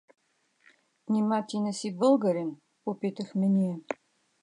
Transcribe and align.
—Нима 1.11 1.39
ти 1.47 1.59
не 1.65 1.73
си 1.79 1.97
българин?— 1.97 2.51
попитахме 2.83 3.47
ние. 3.49 3.79